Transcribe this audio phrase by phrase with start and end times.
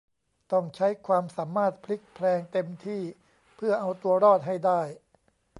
[0.51, 3.01] ต้องใช้ความสามารถพลิกแพลงเต็มที่
[3.55, 4.81] เพื่อเอาตัวรอดให้ได้